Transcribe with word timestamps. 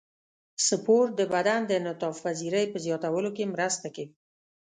سپورت 0.67 1.11
د 1.19 1.21
بدن 1.33 1.59
د 1.65 1.71
انعطاف 1.79 2.15
پذیرۍ 2.25 2.65
په 2.69 2.77
زیاتولو 2.85 3.29
کې 3.37 3.51
مرسته 3.53 3.87
کوي. 3.95 4.09